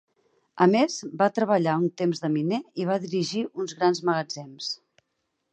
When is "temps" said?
2.03-2.23